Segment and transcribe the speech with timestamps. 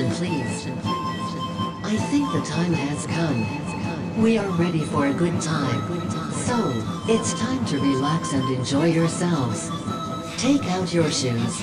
[0.00, 0.66] Attention, please.
[1.84, 4.22] I think the time has come.
[4.22, 6.10] We are ready for a good time.
[6.32, 6.72] So,
[7.06, 9.68] it's time to relax and enjoy yourselves.
[10.38, 11.60] Take out your shoes.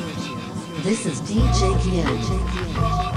[0.84, 3.17] This is DJ Kien.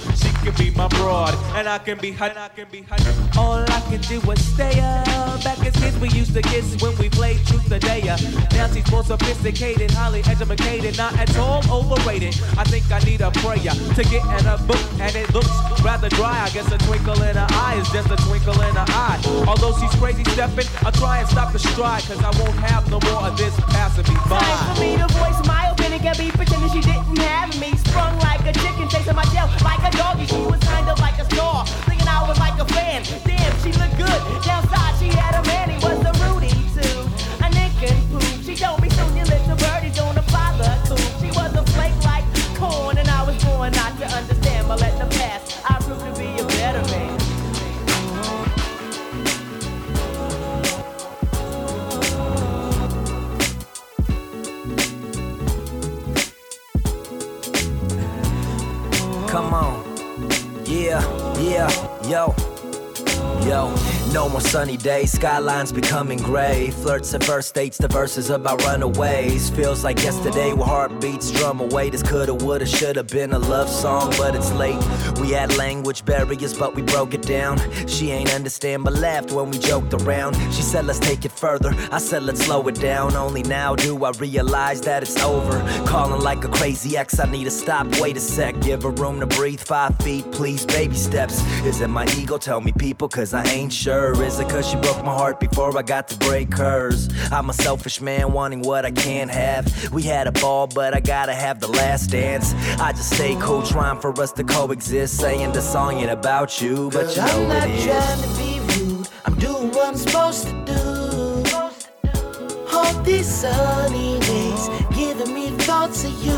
[0.41, 2.99] Can be my broad, and I can be hot, I can be hot.
[3.37, 5.43] All I can do is stay up.
[5.43, 8.17] Back as kids, we used to kiss when we played truth or dare.
[8.53, 12.33] Now she's more sophisticated, highly educated, not at all overrated.
[12.57, 15.51] I think I need a prayer to get in a book, and it looks
[15.83, 16.41] rather dry.
[16.41, 19.21] I guess a twinkle in her eye is just a twinkle in her eye.
[19.47, 22.99] Although she's crazy stepping, I'll try and stop the stride, cause I won't have no
[23.11, 24.39] more of this passing me by.
[24.39, 27.77] Time for me to voice my opinion, can be pretending she didn't have me.
[27.77, 30.25] Sprung like a chicken, chasing my tail like a doggy.
[30.25, 30.60] She was
[64.51, 66.71] sunny day, skylines becoming gray.
[66.71, 69.49] Flirts at first dates, the verses about runaways.
[69.49, 71.89] Feels like yesterday with heartbeats drum away.
[71.89, 74.83] This coulda, woulda, shoulda been a love song, but it's late.
[75.21, 77.59] We had language barriers, but we broke it down.
[77.87, 80.35] She ain't understand, but laughed when we joked around.
[80.53, 81.73] She said, let's take it further.
[81.89, 83.15] I said, let's slow it down.
[83.15, 85.61] Only now do I realize that it's over.
[85.87, 87.87] Calling like a crazy ex, I need to stop.
[88.01, 89.61] Wait a sec, give her room to breathe.
[89.61, 91.41] Five feet, please, baby steps.
[91.63, 92.37] Is it my ego?
[92.37, 94.11] Tell me, people, cause I ain't sure.
[94.21, 97.09] Is it cause she broke my heart before I got to break hers?
[97.31, 99.91] I'm a selfish man wanting what I can't have.
[99.93, 102.53] We had a ball, but I gotta have the last dance.
[102.79, 105.17] I just stay cool, trying for us to coexist.
[105.17, 107.85] Saying the song ain't about you, but you I'm not it is.
[107.85, 109.07] trying to be rude.
[109.25, 110.77] I'm doing what I'm supposed to do.
[112.73, 116.31] All these sunny days giving me thoughts of you.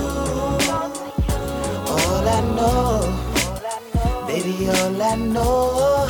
[1.94, 6.03] All I know, baby, all I know,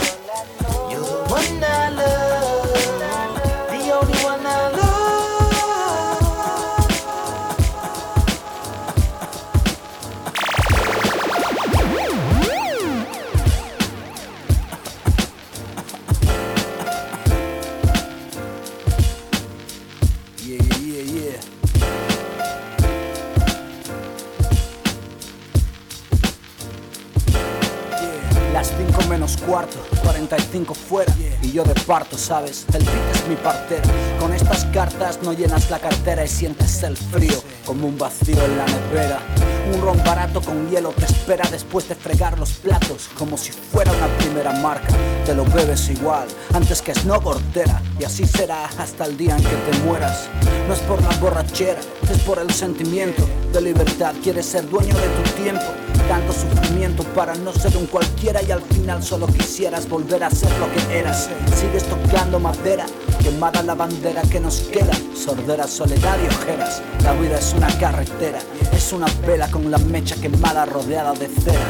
[29.54, 31.14] cuarto, 45 fuera
[31.44, 32.66] y yo de parto, ¿sabes?
[32.74, 33.84] El beat es mi partera.
[34.20, 38.58] Con estas cartas no llenas la cartera y sientes el frío como un vacío en
[38.58, 39.20] la nevera.
[39.74, 43.92] Un ron barato con hielo te espera después de fregar los platos como si fuera
[43.92, 44.94] una primera marca.
[45.26, 49.36] Te lo bebes igual antes que es no cortera y así será hasta el día
[49.36, 50.30] en que te mueras.
[50.68, 54.14] No es por la borrachera, es por el sentimiento de libertad.
[54.22, 55.66] Quieres ser dueño de tu tiempo,
[56.08, 60.52] tanto sufrimiento para no ser un cualquiera y al final solo quisieras volver a ser
[60.60, 61.30] lo que eras.
[61.60, 62.86] Sigues tocando madera,
[63.24, 66.82] quemada la bandera que nos queda, sordera, soledad y ojeras.
[67.04, 68.40] La vida es una carretera,
[68.72, 71.66] es una vela con la mecha quemada rodeada de cera.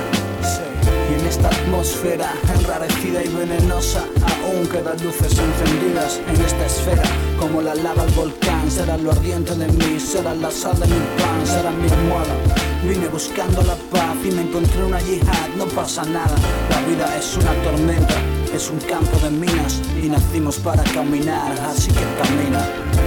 [1.10, 4.06] Y en esta atmósfera enrarecida y venenosa
[4.46, 7.04] Aún quedan luces encendidas en esta esfera.
[7.40, 11.00] Como la lava del volcán Será lo ardiente de mí, será la sal de mi
[11.18, 15.50] pan Será mi almohada Vine buscando la paz y me encontré una yihad.
[15.58, 16.36] No pasa nada,
[16.70, 18.16] la vida es una tormenta
[18.54, 23.03] Es un campo de minas y nacimos para caminar Así que camina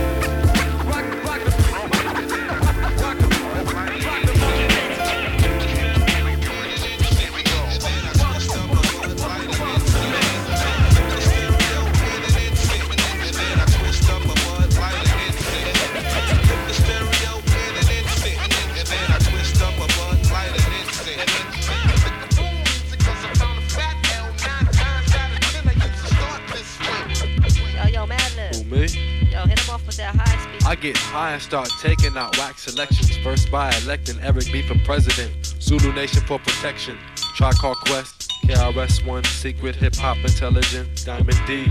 [30.93, 33.17] get high and start taking out wax selections.
[33.19, 35.33] First by electing Eric B for president.
[35.61, 36.97] Zulu Nation for protection.
[37.35, 41.67] Tribe Called Quest, KRS-One, Secret Hip Hop Intelligent, Diamond D,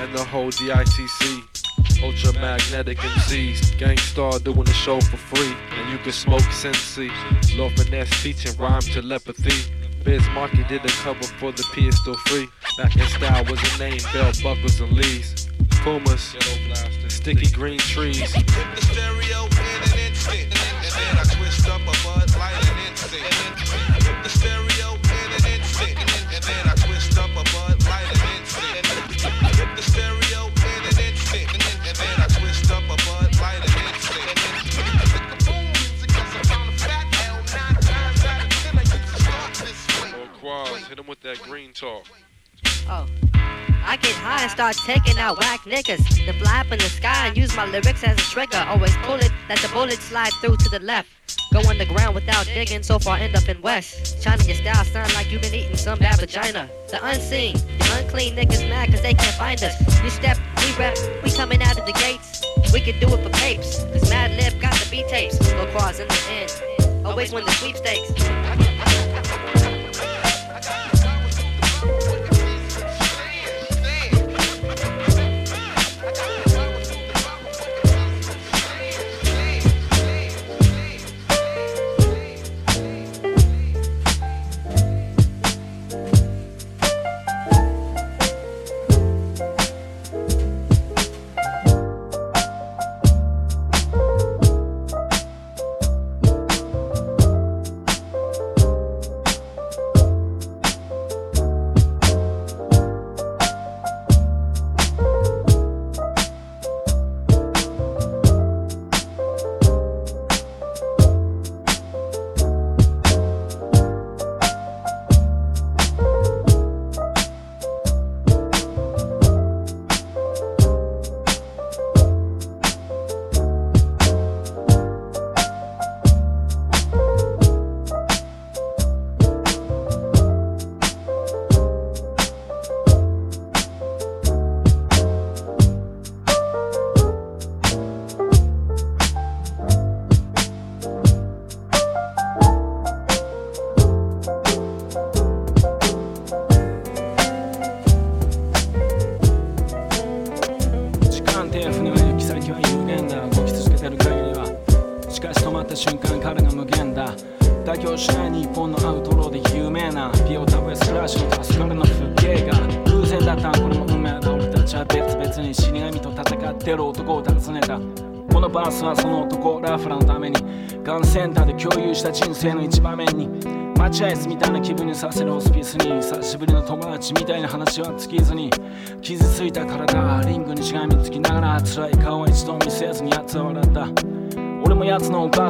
[0.00, 1.42] and the whole DITC.
[2.04, 7.10] Ultramagnetic MCs, Gang Starr doing the show for free, and you can smoke Sensi.
[7.56, 9.72] Lord Finesse teaching rhyme telepathy.
[10.04, 12.46] Biz Markie did a cover for the P is still free.
[12.76, 15.47] Back in style was a name, bell buckles and lees.
[15.88, 16.36] Pumas,
[17.08, 18.20] sticky green trees.
[18.30, 22.78] Put the stereo in an instant, and then I twist up a bud light and
[22.90, 23.24] instant.
[24.04, 28.20] Put the stereo in an instant, and then I twist up a bud light and
[28.36, 28.84] instant.
[29.56, 33.72] Put the stereo in an instant, and then I twist up a bud light and
[33.88, 34.36] instant.
[40.90, 42.04] Hit him with that green talk.
[42.90, 43.06] Oh.
[43.88, 46.26] I get high and start taking out whack niggas.
[46.26, 48.62] Then fly up in the sky and use my lyrics as a trigger.
[48.68, 51.08] Always pull it, let the bullet slide through to the left.
[51.54, 54.22] Go underground without digging, so far end up in West.
[54.22, 56.68] China, your style sound like you've been eating some bad vagina.
[56.90, 59.74] The unseen, the unclean niggas mad cause they can't find us.
[60.04, 62.44] You step, we rep, we coming out of the gates.
[62.74, 65.38] We could do it for papes, cause Madlib got the B tapes.
[65.52, 67.06] Go cross in the end.
[67.06, 69.17] Always win the sweepstakes.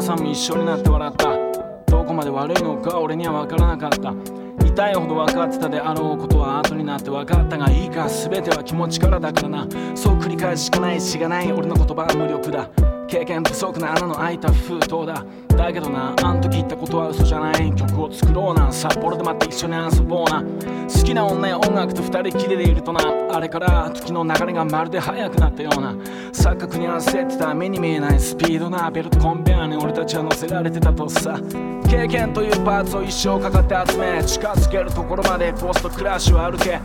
[0.09, 1.37] さんも一緒になって笑った。
[1.85, 4.15] どこまで悪いのか俺には分からなかった。
[4.65, 9.69] 痛いほど分かってたであろうことは後になって分かったがいいか全ては気持ちからだからな。
[9.95, 12.71] そう繰り返ししかないしがない俺の言葉は無力だ。
[13.07, 15.25] 経験不足な穴の開いた封筒だ。
[15.49, 17.75] だけどなあん時言ったことは嘘じゃない。
[17.75, 18.73] 曲を作ろうな。
[18.73, 20.43] 札幌でまた一緒に遊ぼうな。
[20.43, 23.01] 好きな女や音楽と二人きりでいるとな。
[23.31, 25.93] あれから時の流れがまるで速くなったような。
[26.33, 27.55] 錯覚に焦ってた。
[27.55, 28.91] 目に見えないスピードな。
[28.91, 29.08] ベル
[29.69, 31.39] に俺たちは乗せられてたとさ。
[31.89, 36.81] 経験というパーツを一生かかって集め近づけるところまでポストクラッシュを歩け。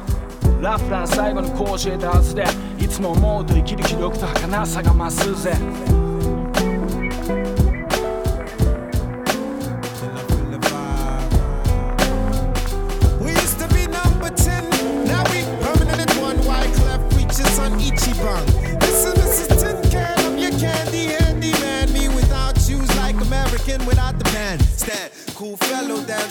[0.62, 2.46] ラフラン最後にこう教えたはずで
[2.80, 6.03] いつも思うと生きる気力と儚さが増すぜ。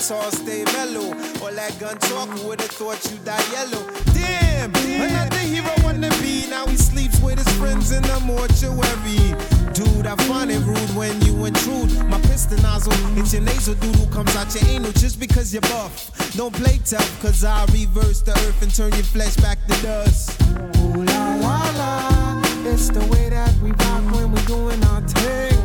[0.08, 1.10] Dance stay mellow.
[1.42, 3.86] All that gun talk, who would've thought you die yellow?
[4.14, 6.46] Damn, another hero wanna be.
[6.48, 9.34] Now he sleeps with his friends in the mortuary.
[9.72, 11.92] Dude, I find it rude when you intrude.
[12.08, 16.10] My piston nozzle, it's your nasal doodle comes out your anal just because you're buff.
[16.36, 20.40] Don't play tough, cause I reverse the earth and turn your flesh back to dust.
[20.78, 25.61] Ooh la la la, it's the way that we rock when we're doing our thing.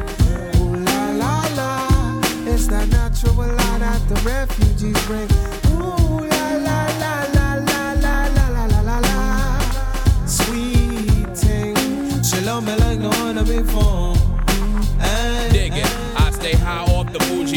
[2.67, 5.29] That natural light that the refugees bring.
[5.73, 10.25] Ooh la la la la la la la la la la.
[10.25, 14.06] Sweet thing, shalom like no one before.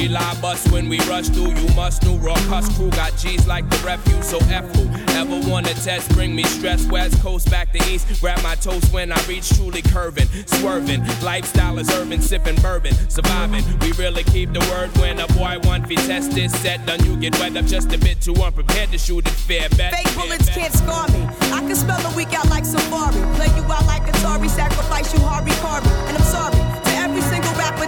[0.08, 1.52] The bougie bus when we rush through.
[1.52, 4.28] You must know raw cuss crew got G's like the refuse.
[4.28, 6.86] So F who ever wanna test, bring me stress.
[6.86, 8.06] West coast back to east.
[8.20, 11.04] Grab my toast when I reach truly curving, swerving.
[11.22, 13.64] Lifestyle is urban, sipping bourbon, surviving.
[13.80, 16.86] We really keep the word when a boy feet test is set.
[16.86, 19.68] Done you get wet up just a bit too unprepared to shoot it fair.
[19.70, 19.94] Bet.
[19.94, 21.22] Fake bullets can't scar me.
[21.52, 23.20] I can spell a week out like Safari.
[23.36, 25.90] Play you out like Atari, sacrifice you Harvey Carvey.
[26.08, 27.86] And I'm sorry to every single rapper,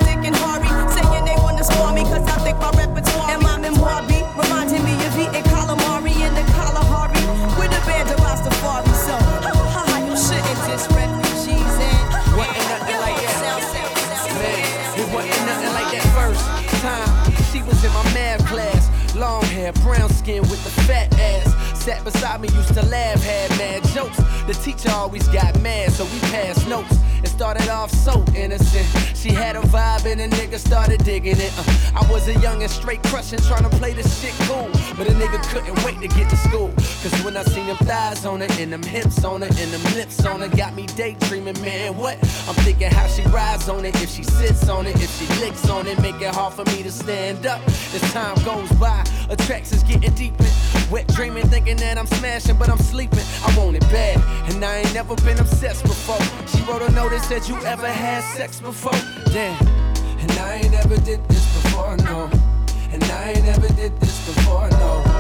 [2.13, 6.33] cause I think my repertoire and my memoir beat reminding me of eating calamari in
[6.37, 7.25] the Kalahari
[7.57, 8.93] with a band of Rastafari.
[9.09, 12.05] So, ha ha ha, you shouldn't diss refugees and
[12.37, 13.41] Wasn't nothing like that.
[14.37, 16.45] Man, it wasn't nothing like that first
[16.85, 17.09] time.
[17.51, 18.91] She was in my math class.
[19.15, 21.72] Long hair, brown skin with the fat ass.
[21.83, 24.17] Sat beside me, used to laugh, had mad jokes.
[24.47, 26.97] The teacher always got mad, so we passed notes.
[27.25, 28.87] It started off so innocent.
[29.17, 31.53] She had a vibe and a nigga started digging it.
[31.59, 34.69] Uh, I was a young and straight crushing, trying to play this shit cool.
[34.97, 36.73] But a nigga couldn't wait to get to school.
[37.03, 39.95] Cause when I seen them thighs on her, and them hips on her, and them
[39.95, 41.97] lips on her, got me daydreaming, man.
[41.97, 42.17] What?
[42.49, 45.69] I'm thinking how she rides on it, if she sits on it, if she licks
[45.69, 47.61] on it, make it hard for me to stand up.
[47.67, 50.45] As time goes by, attractions getting deeper.
[50.91, 53.25] Wet dreaming, thinking that I'm smashing, but I'm sleeping.
[53.45, 54.17] I want it bad,
[54.51, 56.21] and I ain't never been obsessed before.
[56.49, 58.99] She wrote a note that said, You ever had sex before?
[59.33, 59.67] Damn.
[60.19, 62.31] And I ain't never did this before, no.
[62.93, 65.12] And I ain't never did this before, no.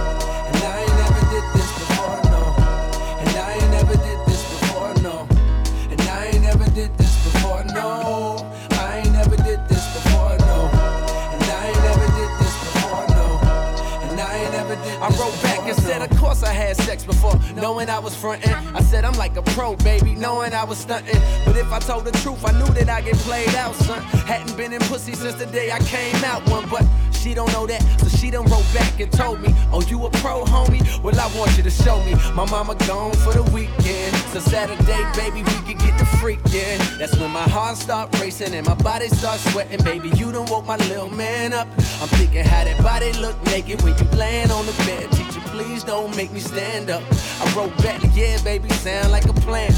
[16.43, 18.53] I had sex before, knowing I was frontin'.
[18.75, 21.21] I said, I'm like a pro, baby, knowing I was stuntin'.
[21.45, 24.03] But if I told the truth, I knew that I get played out, son.
[24.27, 26.85] Hadn't been in pussy since the day I came out one, but
[27.23, 30.11] she don't know that, so she done wrote back and told me, Oh, you a
[30.11, 30.83] pro, homie?
[31.02, 32.14] Well, I want you to show me.
[32.35, 36.99] My mama gone for the weekend, so Saturday, baby, we can get the freakin'.
[36.99, 40.09] That's when my heart start racing and my body start sweating, baby.
[40.17, 41.69] You done woke my little man up.
[42.00, 45.11] I'm thinking how that body look naked when you laying on the bed.
[45.12, 47.02] Teacher, please don't make me stand up.
[47.41, 49.73] I wrote back, yeah, baby, sound like a plan.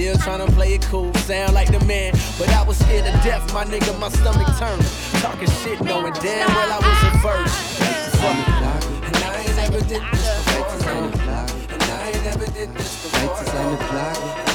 [0.00, 2.14] Still trying to play it cool, sound like the man.
[2.38, 4.82] But I was scared to death, my nigga, my stomach turned.
[5.20, 7.80] Talking shit, knowing damn well I was a first.
[9.04, 10.40] And I ain't never did this
[10.72, 11.04] before.
[11.04, 13.44] And I ain't never did this before.
[13.44, 13.92] And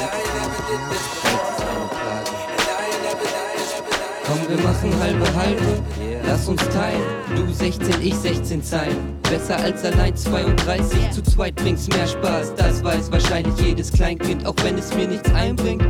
[0.02, 1.46] I ain't never did this before,
[4.25, 5.84] Komm, wir machen halbe halbe,
[6.25, 7.06] lass uns teilen.
[7.36, 9.15] Du 16, ich 16 Zeilen.
[9.29, 12.53] Besser als allein 32, zu zweit bringt's mehr Spaß.
[12.55, 15.84] Das weiß wahrscheinlich jedes Kleinkind, auch wenn es mir nichts einbringt.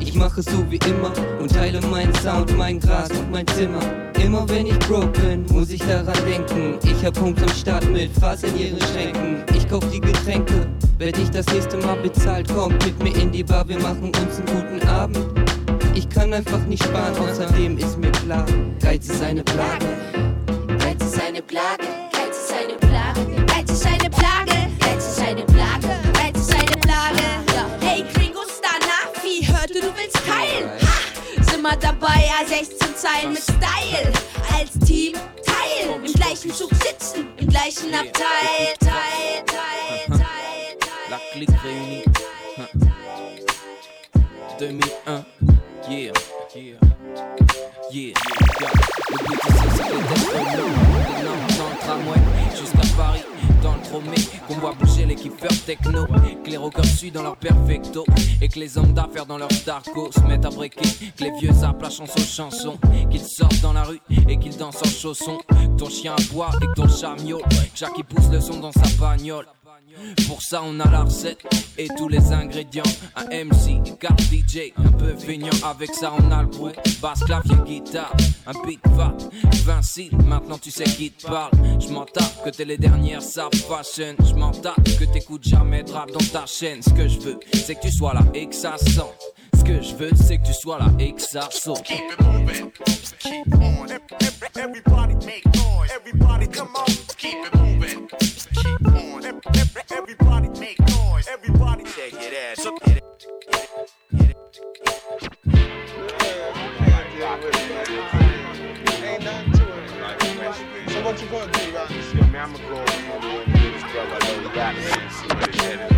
[0.00, 3.80] Ich mache so wie immer und teile meinen Sound, mein Gras und mein Zimmer.
[4.22, 6.78] Immer wenn ich broke bin, muss ich daran denken.
[6.84, 9.42] Ich hab Punkt am Start mit Fass in ihren Schränken.
[9.54, 10.66] Ich kauf die Getränke,
[10.98, 12.52] werd ich das nächste Mal bezahlt.
[12.54, 15.18] Kommt mit mir in die Bar, wir machen uns einen guten Abend.
[15.94, 18.46] Ich kann einfach nicht sparen, außerdem ist mir klar,
[18.80, 19.86] Geiz ist eine Plage.
[20.78, 21.84] Geiz ist eine Plage,
[31.62, 34.12] Wir dabei, A16 Zeilen mit Style.
[34.52, 35.14] Als Team
[35.46, 38.74] teilen, im gleichen Zug sitzen, im gleichen Abteil.
[38.80, 40.76] Teil, teil, teil,
[41.08, 42.02] La clique réunie.
[44.58, 45.24] 2001.
[45.88, 46.12] Yeah.
[46.56, 46.78] Yeah.
[47.92, 48.14] Yeah.
[49.10, 51.24] L'objectif c'est que d'être nous.
[51.24, 52.20] Nantes dans le tramway
[52.56, 53.31] jusqu'à Paris.
[53.62, 56.06] Dans le qu'on voit bouger les kiffeurs techno.
[56.44, 58.04] Que les rockers suivent dans leur perfecto.
[58.40, 60.82] Et que les hommes d'affaires dans leur starco se mettent à breaker.
[61.16, 62.78] Que les vieux zappent la chanson chanson.
[63.10, 65.38] Qu'ils sortent dans la rue et qu'ils dansent en chaussons.
[65.78, 67.42] Ton chien aboie et que ton chat miaule.
[67.42, 69.46] Que Jackie pousse le son dans sa bagnole.
[70.26, 71.40] Pour ça on a la recette
[71.78, 72.82] et tous les ingrédients.
[73.16, 75.50] Un MC, carte DJ, un peu feignant.
[75.64, 78.12] Avec ça on a le bruit, basse, clavier, guitare
[78.46, 79.14] Un beat va,
[79.64, 81.52] Vinci, maintenant tu sais qui te parle.
[81.80, 84.14] Je m'en que t'es les dernières sap fashion.
[84.20, 86.82] Je que t'écoutes jamais de dans ta chaîne.
[86.82, 89.00] Ce que je veux c'est que tu sois là et que ça sent
[89.62, 92.02] Ce que je veux c'est que tu sois là et que ça saute Keep
[93.60, 93.86] on.
[94.56, 95.88] Everybody make noise.
[95.94, 96.86] Everybody come on.
[97.16, 98.08] Keep it moving.
[98.08, 99.24] Keep on.
[99.96, 101.28] Everybody make noise.
[101.32, 102.66] Everybody shake it ass.
[102.66, 103.04] It.
[109.04, 110.90] Ain't nothing to it.
[110.90, 111.90] So what you gonna do, right?
[112.14, 114.74] Yo, man, I'ma go over here and get this brother a little rap
[115.12, 115.91] see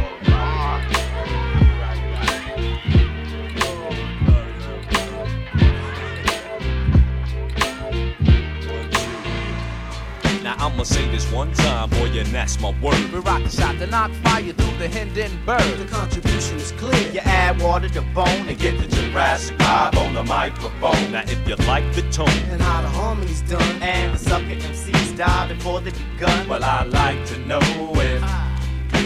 [10.64, 12.96] I'ma say this one time, boy, and that's my word.
[13.12, 15.60] We rock the shot to knock fire through the Hindenburg.
[15.76, 17.12] The contribution is clear.
[17.12, 21.12] You add water to bone and get the Jurassic vibe on the microphone.
[21.12, 23.82] Now if you like the tone, And how the harmony's done.
[23.82, 26.48] And the sucker MCs die before they begun.
[26.48, 28.13] well I like to know if you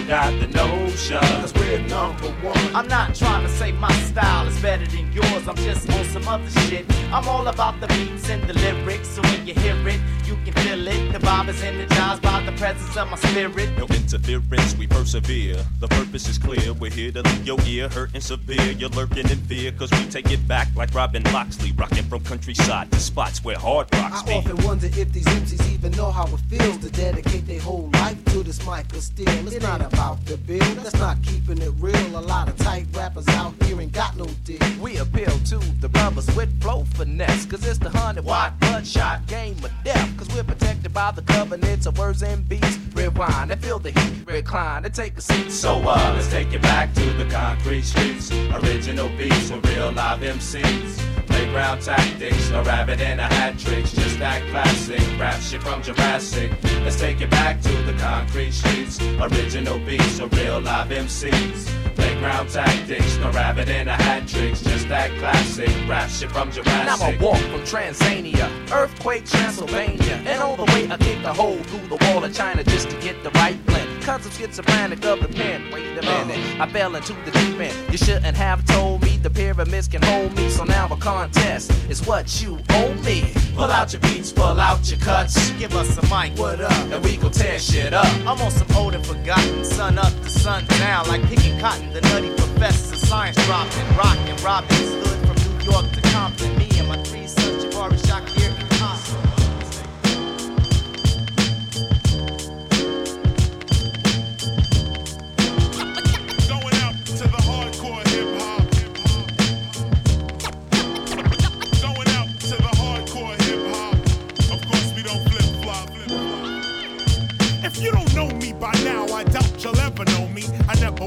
[0.08, 1.18] got the notion.
[1.18, 2.74] Cause we're number one.
[2.74, 5.46] I'm not trying to say my style is better than yours.
[5.46, 6.86] I'm just on some other shit.
[7.12, 9.08] I'm all about the beats and the lyrics.
[9.08, 11.12] So when you hear it, you can feel it.
[11.12, 13.68] The vibe is energized by the presence of my spirit.
[13.76, 15.62] No interference, we persevere.
[15.80, 16.72] The purpose is clear.
[16.72, 18.72] We're here to leave your ear hurting severe.
[18.72, 22.90] You're lurking in fear, cause we take it back like Robin Loxley, rocking from countryside
[22.92, 24.32] to spots where hard rocks I be.
[24.34, 28.22] often wonder if these MCs even know how it feels to dedicate their whole life
[28.26, 29.28] to this mic or steel.
[29.28, 32.16] It's not about the bill, that's not keeping it real.
[32.16, 34.60] A lot of tight rappers out here ain't got no deal.
[34.80, 37.46] We appeal to the brothers with flow finesse.
[37.46, 40.16] Cause it's the hundred watt bloodshot game of death.
[40.16, 42.78] Cause we're protected by the covenants of words and beats.
[42.94, 45.50] Rewind and feel the heat, recline and take a seat.
[45.50, 48.30] So uh, let's take it back to the concrete streets.
[48.30, 51.08] Original beats with real live MCs.
[51.26, 53.92] Playground tactics, a rabbit and a hat tricks.
[53.92, 56.50] Just that classic rap shit from Jurassic.
[56.82, 59.00] Let's take it back to the concrete streets.
[59.20, 61.66] Original beats, a real live MCs.
[61.94, 64.62] Playground tactics, a rabbit and a hat tricks.
[64.62, 67.02] Just that classic rap shit from Jurassic.
[67.02, 71.88] I'ma walk from Transania, earthquake Transylvania, and all the way I kick a hole through
[71.88, 74.02] the wall of China just to get the right blend.
[74.02, 75.70] Cause I'm schizophrenic of the pen.
[75.72, 76.64] Wait a minute, uh.
[76.64, 77.92] I fell into the deep end.
[77.92, 82.40] You shouldn't have told the pyramids can hold me, so now a contest is what
[82.40, 83.32] you owe me.
[83.54, 85.50] Pull out your beats, pull out your cuts.
[85.52, 86.72] Give us a mic, what up?
[86.92, 88.06] And we gon' tear shit up.
[88.26, 91.92] I'm on some old and forgotten, sun up to sun down, like picking cotton.
[91.92, 96.57] The nutty professor, science dropping, rocking, Robin Hood from New York to Compton.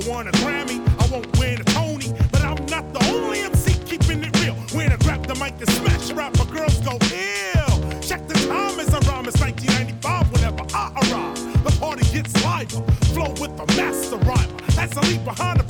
[0.02, 3.74] I want a Grammy, I won't win a Tony, but I'm not the only MC
[3.86, 4.56] keeping it real.
[4.74, 8.02] When I grab the mic and smash a rapper, girls go ill.
[8.02, 11.64] Check the time as I rhyme, it's 1995 whenever I arrive.
[11.64, 12.82] The party gets liver,
[13.14, 14.58] flow with the master rhymer.
[14.80, 15.61] As a leap behind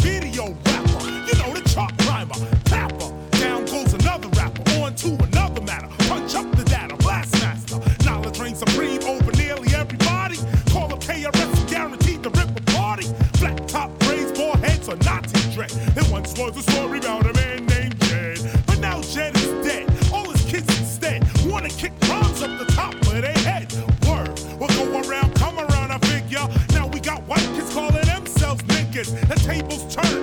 [29.01, 30.20] niggas, the tables turn.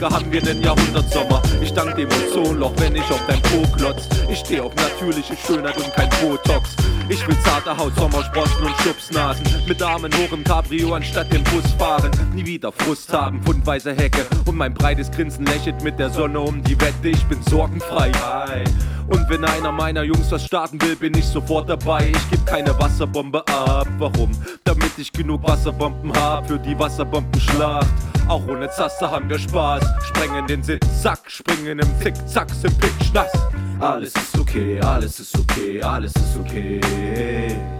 [0.00, 1.42] Folge haben wir einen Jahrhundertsommer.
[1.60, 4.08] Ich dank dem Ozonloch, wenn ich auf dein Po klotz.
[4.30, 6.74] Ich steh auf natürliche Schönheit und kein Botox.
[7.08, 9.44] Ich will zarte Haut, Sommersprossen und Schubsnasen.
[9.66, 12.10] Mit Armen hoch im Cabrio anstatt dem Bus fahren.
[12.34, 14.26] Nie wieder Frust haben, fundweise Hecke.
[14.46, 17.08] Und mein breites Grinsen lächelt mit der Sonne um die Wette.
[17.08, 18.08] Ich bin sorgenfrei.
[18.08, 18.89] Und
[19.30, 22.10] wenn einer meiner Jungs was starten will, bin ich sofort dabei.
[22.10, 23.86] Ich geb keine Wasserbombe ab.
[23.98, 24.32] Warum?
[24.64, 27.86] Damit ich genug Wasserbomben hab für die Wasserbombenschlacht.
[28.28, 29.84] Auch ohne Zaster haben wir Spaß.
[30.08, 33.30] Sprengen den Sack, springen im Zickzack, sind pitchnass.
[33.78, 36.80] Alles ist okay, alles ist okay, alles ist okay.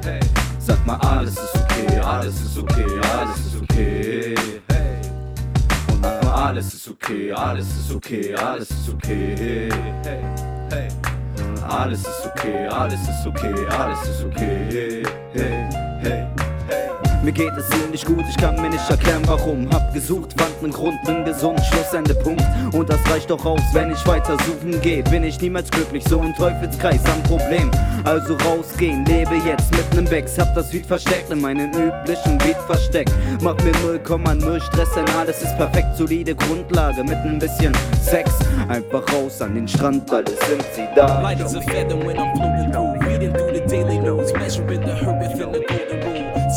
[0.04, 0.20] Hey.
[0.60, 4.34] Sag mal, alles ist okay, alles ist okay, alles ist okay.
[4.68, 4.96] Hey.
[5.92, 9.68] Und sag mal, alles ist okay, alles ist okay, alles ist okay.
[10.04, 10.20] Hey.
[10.70, 10.88] Hey.
[11.70, 15.04] Alles ist okay, alles ist okay, alles ist okay.
[15.32, 15.68] Hey.
[16.02, 16.39] Hey.
[17.22, 19.70] Mir geht es ziemlich gut, ich kann mir nicht erklären warum.
[19.70, 22.42] Hab gesucht, fand nen Grund, nen gesunden Schlussende Punkt.
[22.72, 25.02] Und das reicht doch aus, wenn ich weiter suchen geh.
[25.02, 27.70] Bin ich niemals glücklich, so ein Teufelskreis am Problem.
[28.04, 30.38] Also rausgehen, lebe jetzt mit nem Becks.
[30.38, 33.12] Hab das Weed versteckt in meinen üblichen Beat versteckt.
[33.42, 35.96] Mach mir 0,0 Stress, denn alles ist perfekt.
[35.96, 38.30] Solide Grundlage mit ein bisschen Sex.
[38.68, 41.20] Einfach raus an den Strand, alle sind sie da.
[41.20, 42.89] Light as a feather when I'm floating through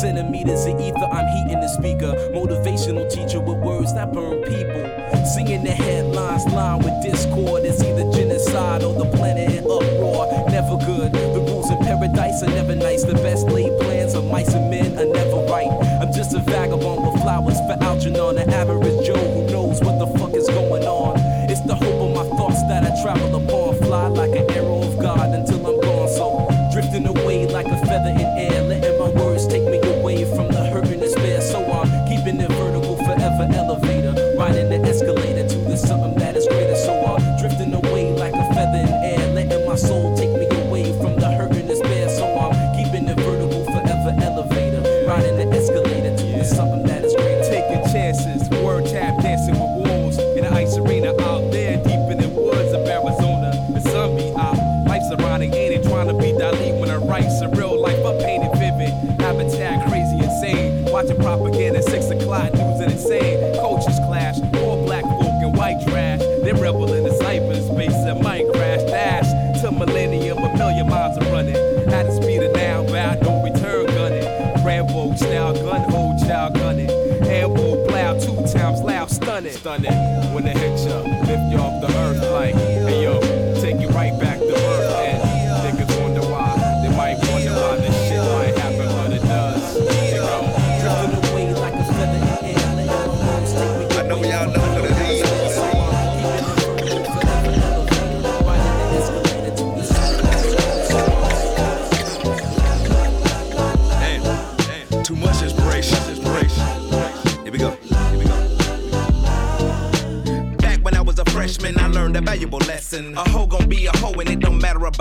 [0.04, 2.12] Centimeters of ether, I'm heating the speaker.
[2.36, 4.84] Motivational teacher with words that burn people.
[5.24, 7.64] Singing the headlines, line with discord.
[7.64, 10.28] It's either genocide or the planet in uproar.
[10.50, 11.10] Never good.
[11.14, 13.04] The rules in paradise are never nice.
[13.04, 15.72] The best laid plans of mice and men are never right.
[16.02, 20.18] I'm just a vagabond with flowers for Algernon, an average Joe who knows what the
[20.18, 21.16] fuck is going on.
[21.48, 23.33] It's the hope of my thoughts that I travel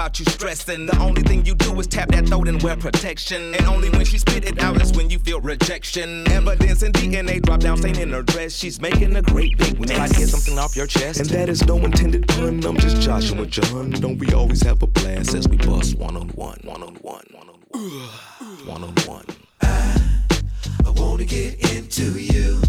[0.04, 0.86] about you stressing.
[0.86, 3.56] The only thing you do is tap that throat and wear protection.
[3.56, 6.30] And only when she spit it out is when you feel rejection.
[6.30, 8.54] Evidence and DNA drop down, stain in her dress.
[8.54, 9.92] She's making a great big mess.
[9.92, 11.22] when I get something off your chest.
[11.22, 12.66] And that is no intended pun.
[12.66, 13.92] I'm just Joshua John.
[13.92, 17.24] Don't we always have a blast as we bust one on one, one on one,
[17.32, 19.26] one on one, one on one.
[19.62, 22.62] I wanna get into you.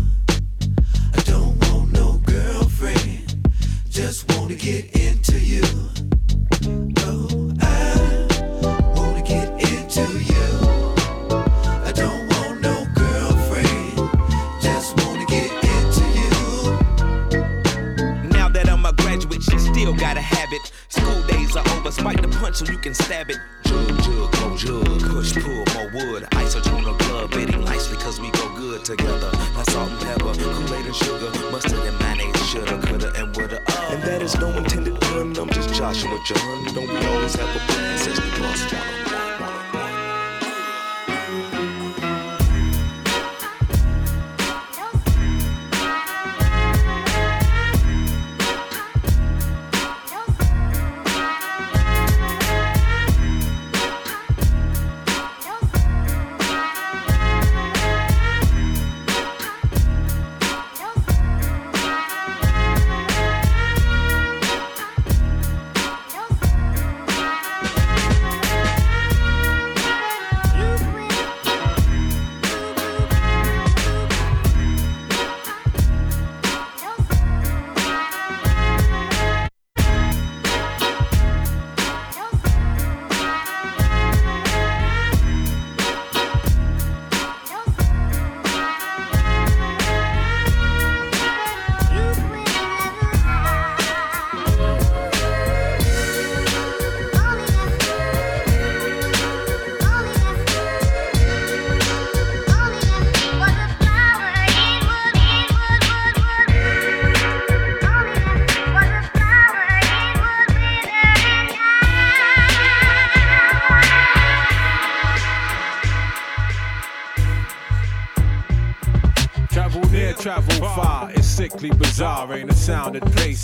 [1.15, 3.51] I don't want no girlfriend.
[3.91, 5.04] Just wanna get into
[22.55, 23.39] so you can stab it.
[23.65, 26.27] Jug, jug, go jug, push, pull, more wood.
[26.33, 29.31] Ice or tuna club, betting nicely cause we go good together.
[29.55, 33.61] That's salt and pepper, Kool-Aid and sugar, mustard and mayonnaise, shoulda, coulda, and woulda.
[33.67, 33.89] Uh.
[33.91, 36.65] And that is no intended pun, I'm just Joshua John.
[36.75, 39.14] Don't we always have a plan since we lost one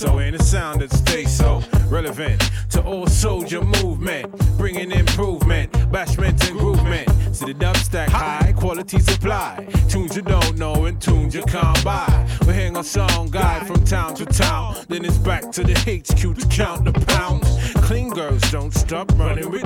[0.00, 6.48] so, ain't a sound that stays so relevant to all soldier movement, bringing improvement, bashment
[6.48, 7.06] and groovement.
[7.34, 9.66] To the dub stack high quality supply.
[9.90, 12.26] Tunes you don't know and tunes you can't buy.
[12.46, 16.34] We hang a song guide from town to town, then it's back to the HQ
[16.38, 17.46] to count the pounds.
[17.86, 19.60] Clean girls don't stop running we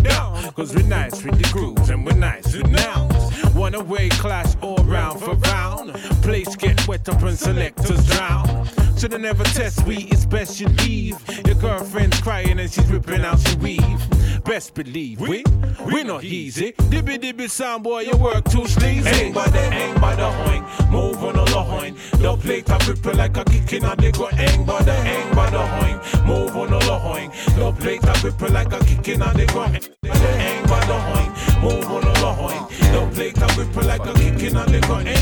[10.60, 11.46] we, you leave.
[11.46, 14.44] Your girlfriend's crying and she's ripping out your weave.
[14.44, 15.42] Best believe we,
[15.86, 16.72] we not easy.
[16.72, 19.08] Dibby dibby sound boy, you work too sleazy.
[19.08, 21.94] Hang by the hang by the hoing, move on the hoing.
[22.18, 25.50] The plate a ripple like a kicking and they go hang by the hang by
[25.50, 27.30] the hoing, move on the hoing.
[27.56, 31.30] The plate a ripple like a kicking and they go hang by the hoing,
[31.62, 32.66] move on the hoing.
[32.92, 35.13] The plate a ripple like a kicking and they go hang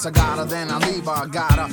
[0.00, 0.02] I.
[0.02, 1.10] Once I got her, then I leave her.
[1.10, 1.68] I got her.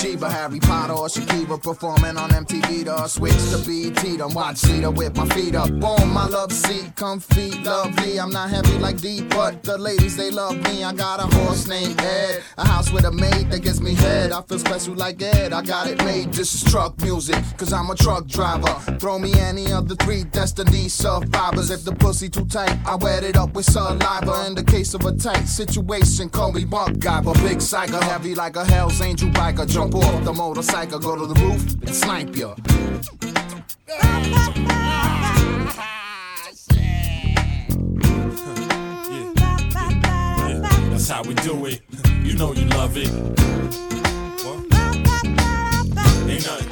[0.00, 4.90] Chiba, Harry Potter, or Shakira performing on MTV to switch to BT to watch Cedar
[4.90, 5.68] with my feet up.
[5.68, 8.18] Boom, my love seat, comfy, lovely.
[8.18, 10.84] I'm not heavy like D, but the ladies they love me.
[10.84, 14.32] I got a horse named Ed, a house with a maid that gets me head.
[14.32, 16.32] I feel special like Ed, I got it made.
[16.32, 18.72] This is truck music, cause I'm a truck driver.
[18.98, 21.68] Throw me any of the three destiny survivors.
[21.68, 24.46] If the pussy too tight, I wet it up with saliva.
[24.46, 28.34] In the case of a tight situation, call me Bump Guy, but big psycho, heavy
[28.34, 29.68] like a Hell's Angel biker.
[29.68, 32.54] Jump off the motorcycle, go to the roof and snipe ya.
[40.90, 41.80] That's how we do it.
[42.22, 43.08] You know you love it.
[44.44, 44.58] What?
[46.30, 46.69] Ain't nothing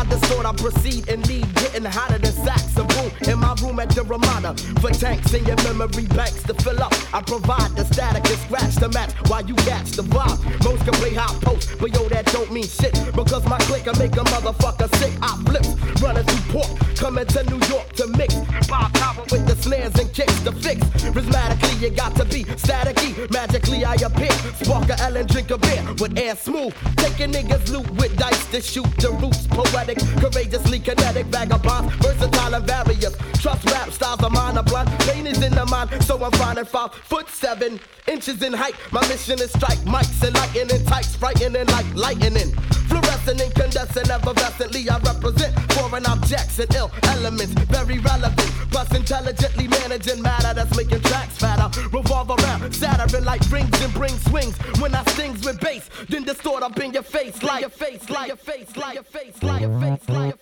[0.00, 3.54] As I distort, I proceed and lead, getting hotter than sacks of boom in my
[3.60, 4.54] room at the Ramada.
[4.80, 8.76] For tanks in your memory banks to fill up, I provide the static and scratch
[8.76, 10.40] the match while you catch the vibe.
[10.64, 13.98] Most can play hot post, but yo, that don't mean shit because my click can
[13.98, 15.12] make a motherfucker sick.
[15.20, 15.66] I flip,
[16.00, 18.34] running through port, coming to New York to mix.
[18.68, 20.80] Bob Power with the snares and kicks to fix.
[21.12, 23.30] Prismatically, you got to be staticky.
[23.30, 24.32] Magically, I appear.
[24.62, 26.72] Spark a L and drink a beer with air smooth.
[26.96, 29.46] Taking niggas loot with dice to shoot the roots.
[29.48, 33.16] Poetic, courageously kinetic, vagabonds, versatile and various.
[33.40, 34.88] Trust rap styles are blunt.
[35.00, 38.74] Pain is in the mind, so I'm finding five foot seven inches in height.
[38.92, 42.52] My mission is strike mics and lightning tights, frightening like lightning.
[42.90, 48.50] Fluorescent, incandescent, effervescently I represent foreign objects and ill elements, very relevant.
[48.70, 51.68] Plus intelligently managing matter that's making tracks fatter.
[51.90, 54.56] Revolve around, Saturn like rings and bring swings.
[54.80, 58.28] When I stings with bass, then distort up in your face, like your face, like
[58.28, 60.34] your face, like your face, like your face, face.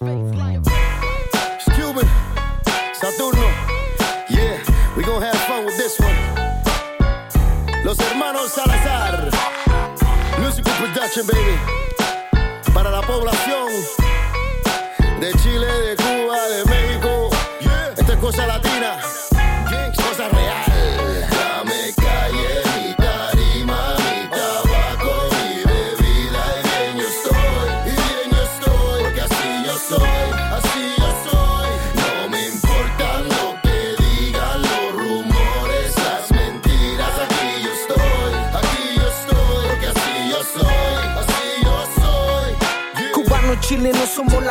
[1.74, 2.06] Cuban,
[2.92, 3.48] Saturno.
[4.28, 4.58] Yeah,
[4.96, 6.16] we gonna have fun with this one.
[7.84, 9.30] Los hermanos Salazar.
[10.40, 11.56] Musical production, baby.
[12.74, 13.68] Para la población
[15.20, 15.67] de Chile,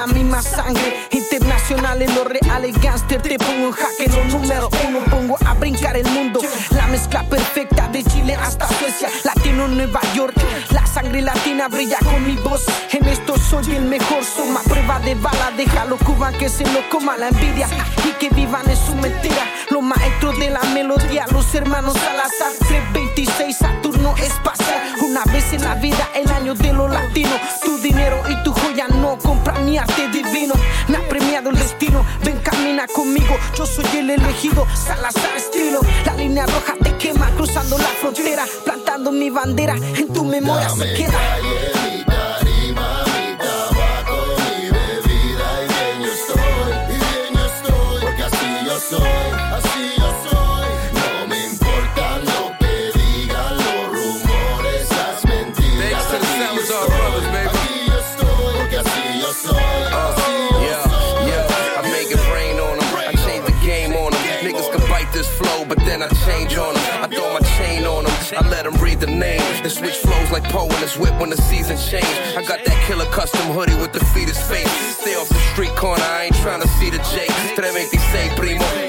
[0.07, 1.07] misma sangre.
[1.11, 3.21] Internacionales, los reales gangster.
[3.21, 4.99] Te pongo en jaque los número uno.
[5.09, 6.39] Pongo a brincar el mundo.
[6.71, 9.09] La mezcla perfecta de Chile hasta Suecia.
[9.23, 10.35] Latino Nueva York.
[10.71, 12.65] La sangre latina brilla con mi voz.
[12.91, 14.23] En esto soy el mejor.
[14.23, 15.51] Suma prueba de bala.
[15.55, 17.67] Déjalo Cuba que se lo coma la envidia.
[18.05, 19.45] Y que vivan en su mentira.
[19.69, 21.25] Los maestros de la melodía.
[21.31, 22.53] Los hermanos Salazar.
[22.67, 24.95] 326 Saturno espacial.
[25.01, 27.39] Una vez en la vida, el año de los latinos.
[27.63, 28.53] Tu dinero y tu
[29.77, 30.55] mi arte divino.
[30.87, 32.03] Me ha premiado el destino.
[32.23, 33.37] Ven, camina conmigo.
[33.55, 34.65] Yo soy el elegido.
[34.75, 35.81] Salazar estilo.
[36.05, 38.45] La línea roja te quema cruzando la frontera.
[38.65, 39.75] Plantando mi bandera.
[39.75, 41.87] En tu memoria se queda.
[70.49, 72.07] Poe his whip when the seasons change.
[72.36, 74.71] I got that killer custom hoodie with the fetus face.
[74.95, 77.27] Stay off the street corner, I ain't trying to see the J.
[77.55, 78.63] 326, primo.
[78.63, 78.87] Cambio la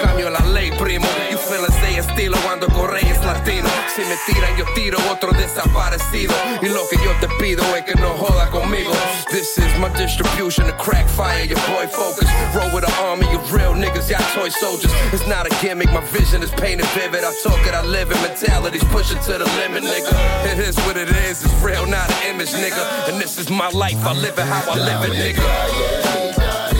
[3.98, 6.32] Si me tiran, yo tiro otro desaparecido.
[6.62, 8.92] Y lo que yo te pido es que no joda conmigo.
[9.28, 11.42] This is my distribution of crack fire.
[11.42, 12.30] Your boy focus.
[12.54, 14.92] Roll with an army of real niggas, y'all toy soldiers.
[15.12, 17.24] It's not a gimmick, my vision is painted vivid.
[17.24, 18.22] I talk it, I live it.
[18.22, 20.14] Mentality's pushing to the limit, nigga.
[20.46, 23.08] It is what it is, it's real, not an image, nigga.
[23.08, 26.77] And this is my life, I live it how I live it, nigga.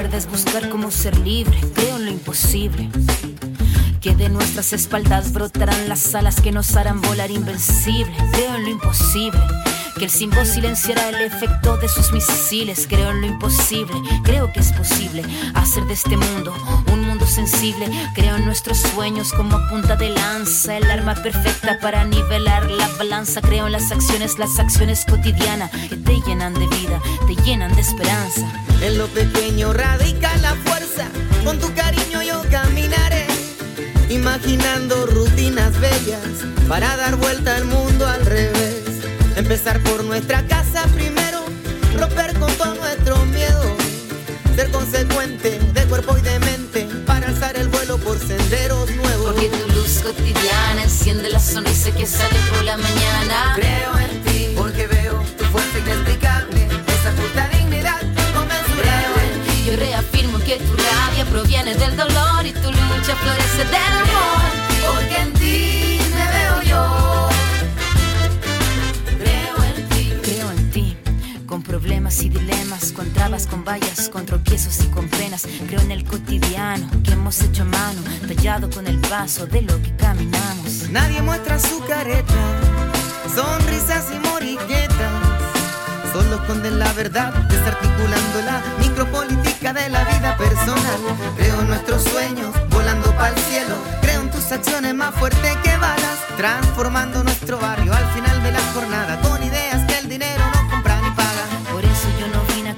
[0.00, 1.56] Es buscar cómo ser libre.
[1.72, 2.90] Creo en lo imposible.
[4.00, 8.12] Que de nuestras espaldas brotarán las alas que nos harán volar invencible.
[8.32, 9.40] Creo en lo imposible.
[9.96, 12.88] Que el símbolo silenciará el efecto de sus misiles.
[12.88, 13.94] Creo en lo imposible.
[14.24, 15.22] Creo que es posible
[15.54, 16.52] hacer de este mundo
[16.92, 17.88] un mundo sensible.
[18.16, 23.40] Creo en nuestros sueños como punta de lanza, el arma perfecta para nivelar la balanza.
[23.40, 27.80] Creo en las acciones, las acciones cotidianas que te llenan de vida, te llenan de
[27.80, 28.63] esperanza.
[28.84, 31.08] En lo pequeño radica la fuerza,
[31.42, 33.26] con tu cariño yo caminaré,
[34.10, 36.20] imaginando rutinas bellas
[36.68, 38.84] para dar vuelta al mundo al revés.
[39.36, 41.46] Empezar por nuestra casa primero,
[41.98, 43.74] romper con todo nuestro miedo,
[44.54, 49.32] ser consecuente de cuerpo y de mente para alzar el vuelo por senderos nuevos.
[49.32, 53.54] Porque tu luz cotidiana enciende la sonrisa que sale por la mañana.
[53.54, 56.53] Creo en ti porque veo tu fuerza inexplicable,
[61.34, 64.42] proviene del dolor y tu lucha florece del amor.
[64.86, 67.28] Porque en ti me veo yo.
[69.18, 70.12] Creo en ti.
[70.22, 70.96] Creo en ti.
[71.44, 75.48] Con problemas y dilemas, con trabas, con vallas, con tropiezos y con penas.
[75.66, 79.82] Creo en el cotidiano que hemos hecho a mano, tallado con el paso de lo
[79.82, 80.88] que caminamos.
[80.90, 82.34] Nadie muestra su careta,
[83.34, 84.83] sonrisas y moriquetas.
[86.14, 91.00] Solo esconden la verdad, desarticulando la micropolítica de la vida personal.
[91.36, 93.74] Creo nuestros sueños, volando para el cielo.
[94.00, 98.62] Creo en tus acciones más fuertes que balas, transformando nuestro barrio al final de la
[98.72, 100.53] jornada con ideas que el dinero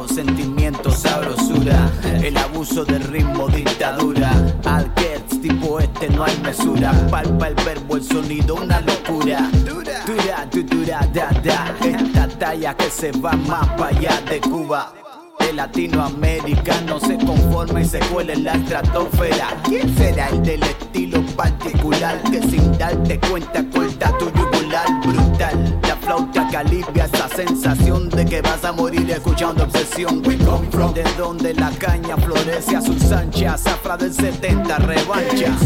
[0.00, 1.90] uh, yo, sentimiento, sabrosura,
[2.22, 4.30] el abuso del ritmo, dictadura.
[4.64, 4.92] Al
[5.40, 6.92] tipo este no hay mesura.
[7.10, 9.48] Palpa el verbo, el sonido, una locura.
[9.64, 11.74] Dura, dura, dura, da, da.
[11.82, 14.92] Esta talla que se va más para allá de Cuba.
[15.40, 19.48] El latinoamericano se conforma y se cuela en la estratosfera.
[19.64, 25.69] ¿Quién será el del estilo particular que sin darte cuenta corta tu yugular brutal?
[26.10, 30.20] La flauta que alivia esa sensación de que vas a morir escuchando obsesión.
[30.26, 35.56] We come from de donde la caña florece a sus anchas, zafra del 70 revancha.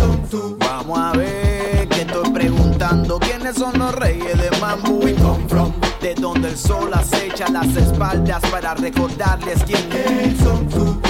[0.59, 4.91] Vamos a ver que estoy preguntando quiénes son los reyes de Mambo.
[5.03, 5.73] We come from
[6.03, 10.39] de donde el sol acecha las espaldas para recordarles quién es.
[10.41, 11.01] Son tú.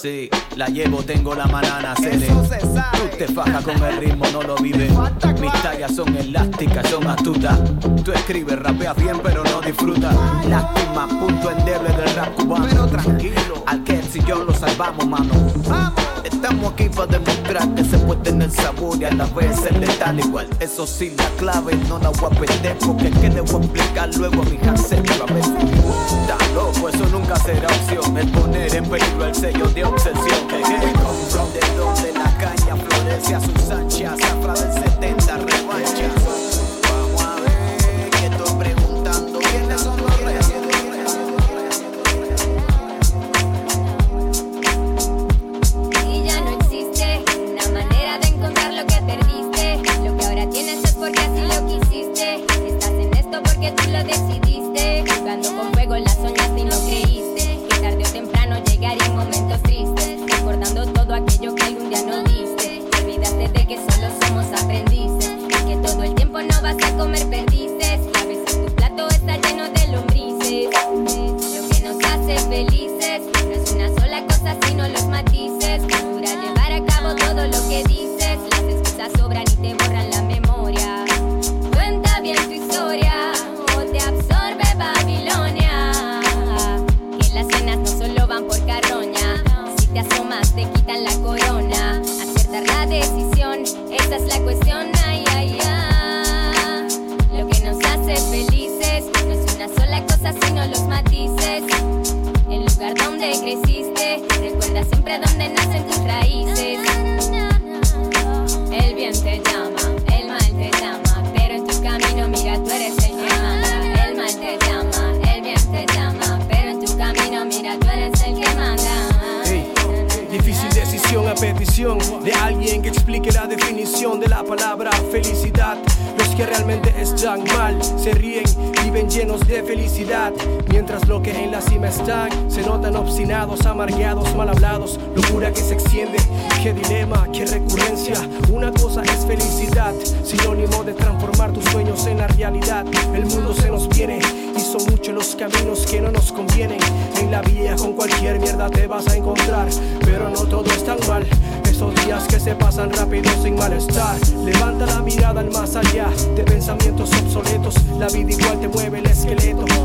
[0.00, 2.28] Sí, la llevo, tengo la manana, cere.
[2.28, 4.92] Tú te fajas con el ritmo, no lo vives.
[5.40, 7.58] Mis tallas son elásticas, son astutas.
[8.04, 10.14] Tú escribes, rapeas bien, pero no disfrutas.
[10.46, 12.66] Lástima, punto endeble del rap cubano.
[12.70, 15.32] Pero tranquilo, al que si yo lo salvamos, mano.
[16.30, 20.18] Estamos aquí para demostrar que se puede tener sabor y a la vez ser letal
[20.20, 20.46] igual.
[20.60, 24.14] Eso sí, la clave no la voy a perder porque que le voy a explicar
[24.14, 24.98] luego a mi Hansel.
[24.98, 25.44] A ver,
[26.54, 28.18] loco, eso nunca será opción.
[28.18, 30.48] Es poner en peligro el sello de obsesión.
[30.48, 36.17] De donde la caña florece a sus anchas, zafra del 70 revancha.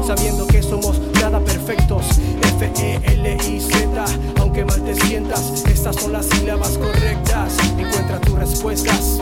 [0.05, 2.05] Sabiendo que somos nada perfectos.
[2.41, 4.05] F-E-L-I-Z,
[4.39, 7.57] aunque mal te sientas, estas son las sílabas correctas.
[7.77, 9.19] Encuentra tus respuestas.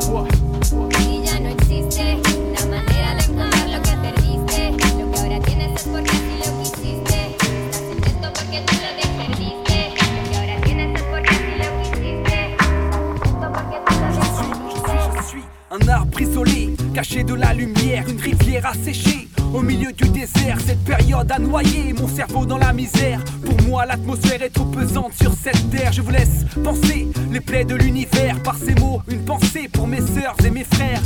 [0.99, 2.17] Y ya no existe
[2.49, 4.71] una manera de encontrar lo que perdiste.
[4.97, 7.35] Lo que ahora tienes es porque así lo quisiste.
[7.35, 9.77] Estás en esto porque tú lo perdiste.
[10.15, 12.37] Lo que ahora tienes es porque así lo quisiste.
[12.55, 12.67] Estás
[13.07, 14.09] en esto porque tú lo
[15.13, 19.27] Je suis un arbre isolé, caché de la lumière, une rivière asséchée.
[19.53, 20.40] Au milieu du désert,
[21.21, 23.23] période a noyé mon cerveau dans la misère.
[23.45, 25.91] Pour moi, l'atmosphère est trop pesante sur cette terre.
[25.91, 28.41] Je vous laisse penser les plaies de l'univers.
[28.43, 31.01] Par ces mots, une pensée pour mes sœurs et mes frères.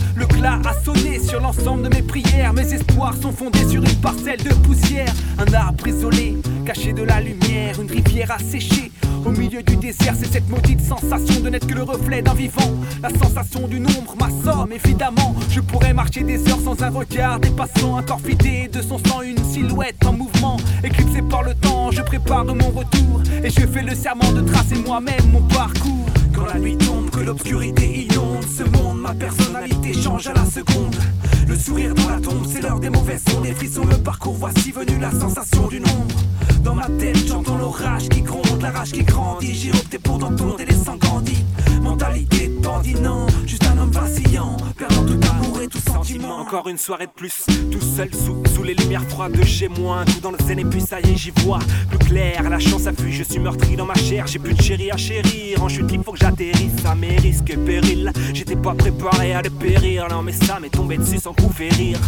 [0.45, 2.53] A sonné sur l'ensemble de mes prières.
[2.53, 5.11] Mes espoirs sont fondés sur une parcelle de poussière.
[5.39, 8.91] Un arbre isolé, caché de la lumière, une rivière asséchée.
[9.25, 12.75] Au milieu du désert, c'est cette maudite sensation de n'être que le reflet d'un vivant.
[13.01, 15.35] La sensation d'une ombre m'assomme, évidemment.
[15.49, 19.23] Je pourrais marcher des heures sans un regard dépassant un corps vidé de son sang,
[19.23, 20.57] une silhouette en mouvement.
[20.83, 23.23] Éclipsé par le temps, je prépare mon retour.
[23.43, 26.05] Et je fais le serment de tracer moi-même mon parcours.
[26.35, 30.95] Quand la nuit tombe, que l'obscurité inonde ce monde, ma personnalité change à la seconde.
[31.47, 34.35] Le sourire dans la tombe, c'est l'heure des mauvaises sons, des frissons, le parcours.
[34.37, 36.15] Voici venu la sensation du nombre.
[36.63, 39.53] Dans ma tête, j'entends l'orage qui gronde, la rage qui grandit.
[39.53, 41.43] J'ai opté pour d'entendre les sangs grandis.
[41.81, 42.45] Mentalité
[43.01, 44.57] non, juste un homme vacillant,
[44.87, 46.37] perdant tout amour et tout sentiment.
[46.39, 50.03] Encore une soirée de plus, tout seul sous, sous les lumières froides de chez moi.
[50.05, 51.59] Coup dans le zen et puis ça y est, j'y vois
[51.89, 52.49] plus clair.
[52.49, 54.27] La chance fuit, je suis meurtri dans ma chair.
[54.27, 55.63] J'ai plus de chéri à chérir.
[55.63, 58.11] En chute, il faut que j'atterrisse à mes risques et périls.
[58.33, 61.99] J'étais pas préparé à le périr, non, mais ça m'est tombé dessus sans coup rire.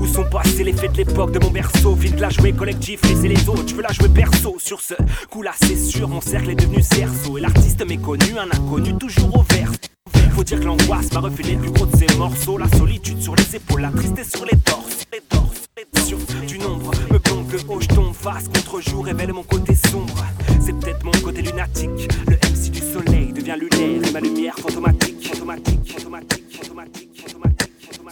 [0.00, 1.96] Où sont passés les faits de l'époque de mon berceau?
[2.00, 4.56] De la jouer collectif, laisser les autres, je veux la jouer perso.
[4.58, 4.94] Sur ce
[5.30, 7.38] coup-là, c'est sûr, mon cercle est devenu cerceau.
[7.38, 9.70] Et l'artiste méconnu, un inconnu toujours au vert.
[10.44, 12.58] Dire que l'angoisse m'a refilé le plus gros de ses morceaux.
[12.58, 15.04] La solitude sur les épaules, la tristesse sur les torses.
[15.12, 19.32] Les torses, les du nombre me plombe de haut, je tombe face contre jour, révèle
[19.32, 20.24] mon côté sombre.
[20.60, 22.08] C'est peut-être mon côté lunatique.
[22.26, 27.00] Le MC du soleil devient lunaire et ma lumière fantomatique, fantomatique, fantomatique, fantomatique,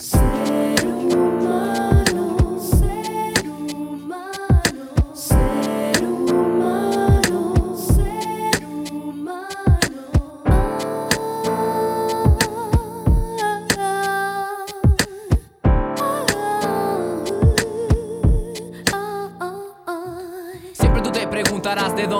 [0.00, 1.87] Siempre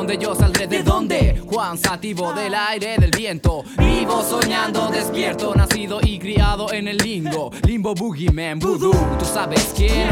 [0.08, 1.42] preguntarás de dónde yo saldré, de dónde.
[1.46, 3.64] Juan Sativo del aire, del viento.
[3.76, 7.50] Vivo soñando, despierto, nacido y criado en el limbo.
[7.62, 8.92] Limbo Boogeyman, Voodoo.
[9.18, 10.08] Tú sabes quién.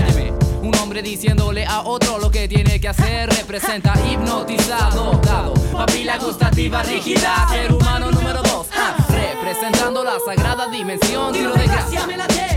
[0.62, 3.30] Un hombre diciéndole a otro lo que tiene que hacer.
[3.30, 5.54] Representa hipnotizado, dado.
[5.72, 12.00] Papila gustativa rígida, ser humano número dos, ah, representando la sagrada dimensión, tiro de gracia,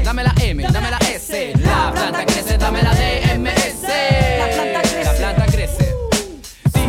[0.04, 4.79] dame la M, dame la S, la planta crece, dame la DMS, la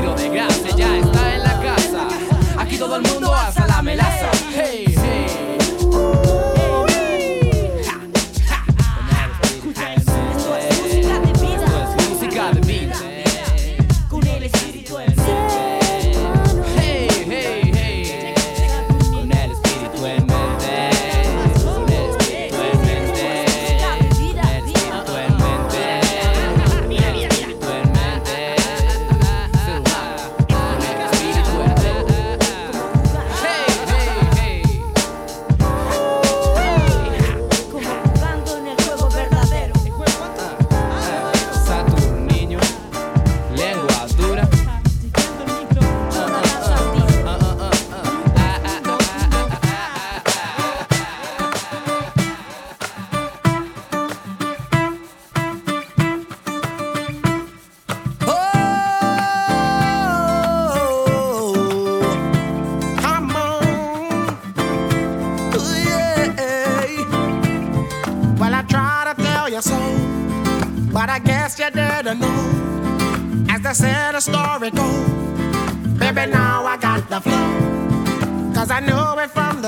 [0.01, 2.09] tiro de gracia ya está en la casa,
[2.57, 4.30] aquí todo el mundo alza la melaza,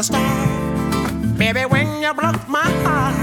[0.02, 1.38] the start.
[1.38, 3.16] Baby, when you broke my heart,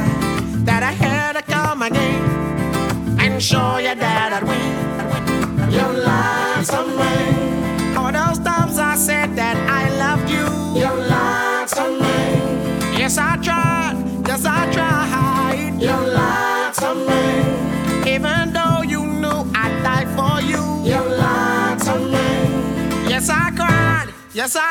[0.66, 5.72] that I had to come again and show you that I'd win.
[5.72, 7.96] You lied to me.
[7.98, 10.48] All those times I said that I loved you.
[10.82, 12.98] You lied to me.
[12.98, 13.96] Yes, I tried.
[14.28, 15.82] Yes, I tried.
[15.82, 18.14] You lied to me.
[18.14, 20.64] Even though you knew I'd die for you.
[20.86, 23.10] You lied to me.
[23.10, 24.14] Yes, I cried.
[24.34, 24.69] Yes, I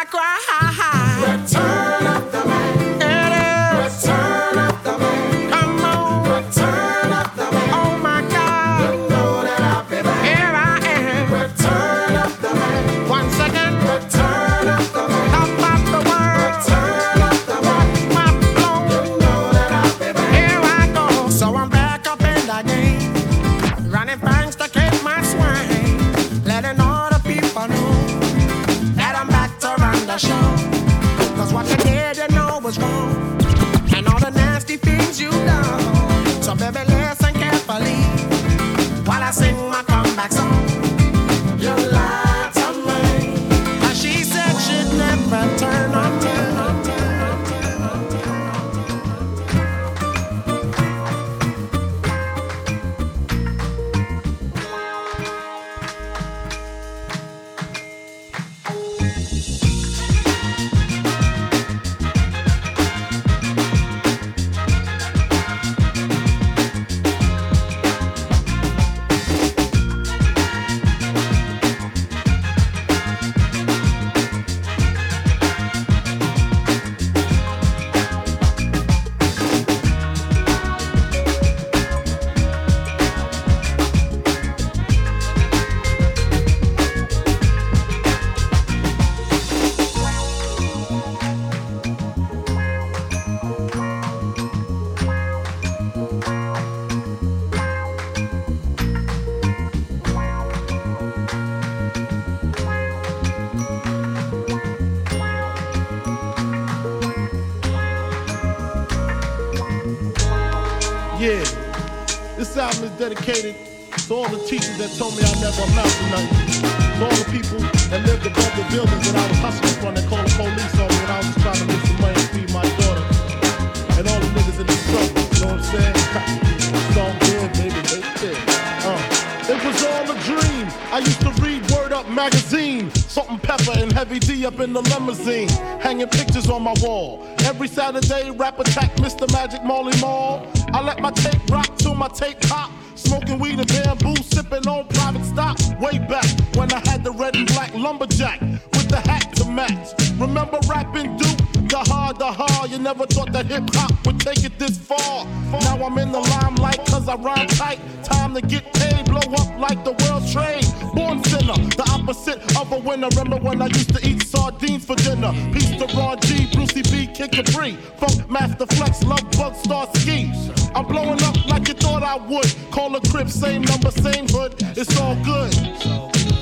[148.41, 149.89] lumberjack with the hat to match.
[150.19, 151.39] Remember rapping Duke?
[151.69, 152.71] The hard, the hard.
[152.71, 155.27] You never thought that hip hop would take it this far.
[155.53, 157.79] Now I'm in the limelight cause I rhyme tight.
[158.03, 160.65] Time to get paid, blow up like the world trade.
[160.95, 163.09] Born sinner, the opposite of a winner.
[163.17, 165.33] Remember when I used to eat sardines for dinner?
[165.53, 167.77] Peace to Ron G, Brucey B, Kid Capri.
[168.01, 170.33] Funkmaster Flex, Lovebug, Star Ski.
[170.75, 172.55] I'm blowing up like you thought I would.
[172.71, 174.55] Call a crib, same number, same hood.
[174.77, 175.55] It's all good.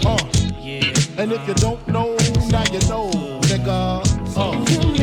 [0.06, 0.35] Uh.
[1.18, 2.14] And if you don't know,
[2.50, 3.10] now you know,
[3.48, 4.04] nigga.
[4.36, 4.96] Uh.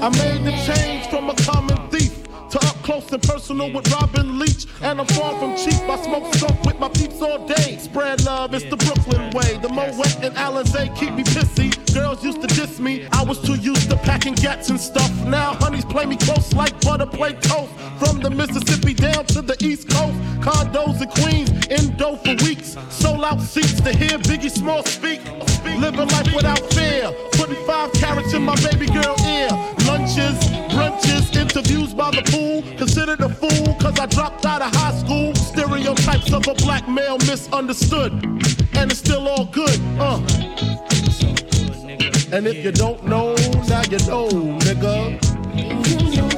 [0.00, 0.27] I made
[3.08, 4.66] close and personal with Robin Leach.
[4.82, 5.80] And I'm far from cheap.
[5.88, 7.78] I smoke skunk with my peeps all day.
[7.78, 9.58] Spread love, it's the Brooklyn way.
[9.58, 11.68] The Moet and Alizé keep me pissy.
[11.94, 13.06] Girls used to diss me.
[13.12, 15.10] I was too used to packing gats and stuff.
[15.24, 17.72] Now honeys play me close like butter play toast.
[17.98, 20.16] From the Mississippi down to the East Coast.
[20.40, 22.76] Condos in Queens, indo for weeks.
[22.90, 25.20] Sold out seats to hear Biggie Small speak.
[25.64, 27.10] Living life without fear.
[27.32, 29.48] Putting five carats in my baby girl ear.
[29.86, 30.38] Lunches,
[30.72, 32.62] brunches, interviews by the pool.
[32.98, 35.32] Considered a fool cause I dropped out of high school.
[35.36, 38.12] Stereotypes of a black male misunderstood.
[38.74, 40.16] And it's still all good, uh.
[42.32, 43.36] And if you don't know,
[43.68, 44.28] now you know,
[44.58, 46.37] nigga.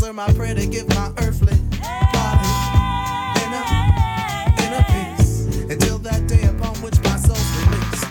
[0.00, 1.56] answer my prayer to give my earthly
[2.12, 2.48] body
[3.42, 3.64] in a,
[4.64, 8.06] in a peace until that day upon which my soul's released.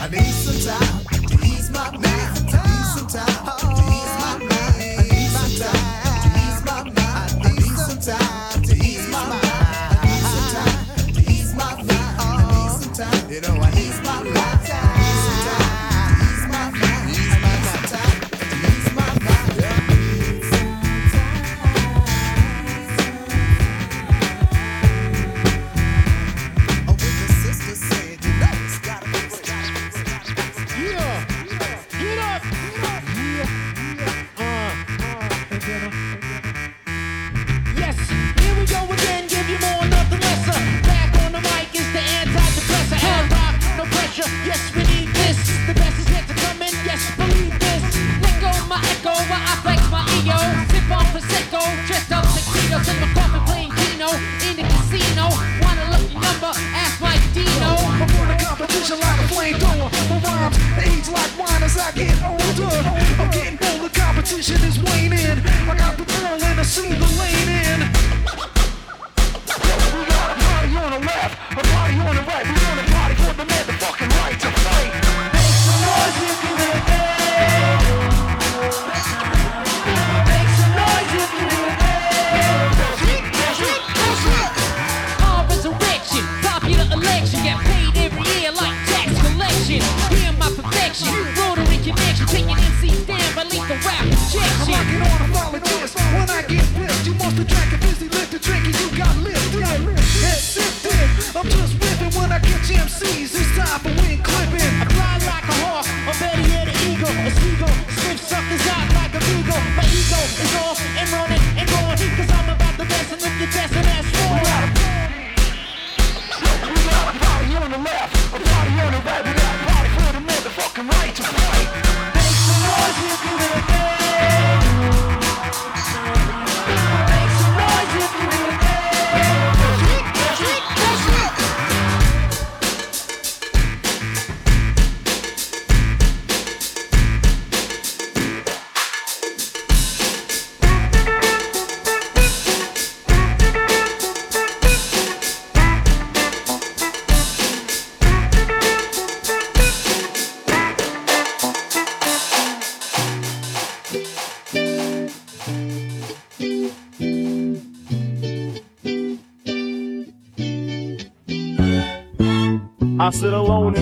[0.00, 3.47] I need some time to ease my mind, Need some time.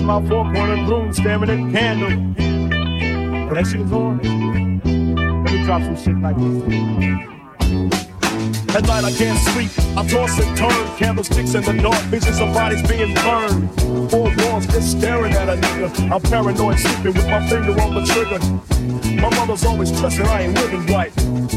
[0.06, 2.10] my four-cornered room, staring at candle.
[3.52, 3.90] That shit is.
[3.90, 6.62] Let me drop some shit like this.
[8.76, 10.96] At night I can't sleep, I toss and turn.
[10.96, 13.68] Candlesticks in the dark, visions of bodies being burned.
[14.10, 16.10] Four walls just staring at a nigga.
[16.12, 18.38] I'm paranoid, sleeping with my finger on the trigger.
[19.20, 21.12] My mother's always stressing I ain't living right,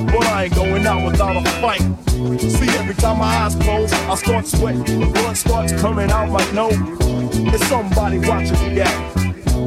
[0.07, 2.08] but I ain't going out without a fight.
[2.19, 4.99] See, every time my eyes close, I start sweating.
[4.99, 6.75] The blood starts coming out my nose.
[7.53, 9.15] It's somebody watching me act.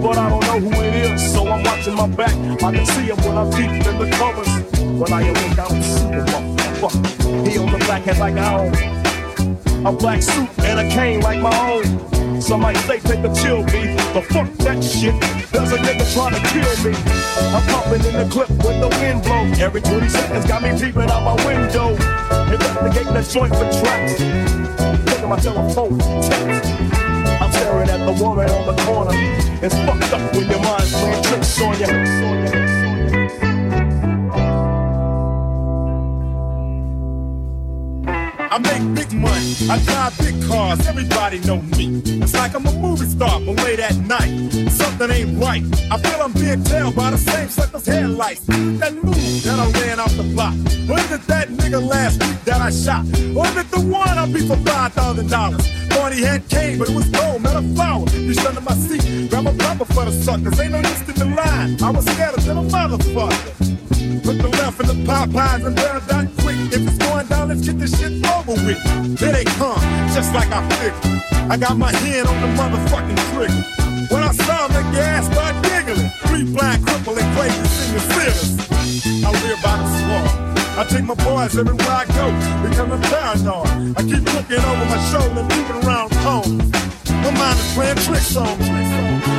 [0.02, 2.34] But I don't know who it is, so I'm watching my back.
[2.62, 4.48] I can see him when I'm deep in the covers.
[4.82, 7.48] When I awake, I don't see the motherfucker.
[7.48, 9.86] He on the black hat like I own.
[9.86, 12.40] A black suit and a cane like my own.
[12.42, 15.14] Some might say take a chill beef, The fuck that shit.
[15.50, 16.96] There's a nigga trying to kill me.
[17.52, 19.58] I'm pumping in the clip when the wind blows.
[19.58, 21.90] Every 20 seconds got me peeping out my window.
[22.52, 24.20] Investigating the joint for tracks.
[24.20, 26.70] Look at my telephone, text.
[27.40, 29.12] I'm staring at the woman on the corner.
[29.62, 32.81] It's fucked up when your mind's playing tricks on you.
[38.52, 42.02] I make big money, I drive big cars, everybody know me.
[42.20, 44.28] It's like I'm a movie star, but late at night,
[44.68, 45.64] something ain't right.
[45.90, 48.44] I feel I'm being tailed by the same sucker's headlights.
[48.44, 50.52] That move that I ran off the block.
[50.86, 53.06] Was it that nigga last week that I shot?
[53.34, 55.88] Or is it the one I beat for $5,000?
[55.88, 58.04] Thought he had cane, but it was gold, not a flower.
[58.04, 60.60] Reached under my seat, grab a rubber for the suckers.
[60.60, 61.82] Ain't no use in the line.
[61.82, 64.22] I was scared than a motherfucker.
[64.22, 66.41] Put the left in the Popeyes and quick.
[66.70, 68.80] If it's going down, let's get this shit over with.
[69.18, 69.80] Here they come,
[70.14, 71.22] just like I figured.
[71.50, 73.82] I got my hand on the motherfucking trigger.
[74.12, 76.10] When I saw make your ass start giggling.
[76.26, 79.24] Three blind cripple and crazy singing theaters.
[79.24, 80.52] I live by the swamp.
[80.78, 82.32] I take my boys everywhere I go,
[82.68, 83.96] becoming paranoid.
[83.96, 86.58] I keep looking over my shoulder, moving around home.
[87.22, 89.31] My mind is playing tricks on me.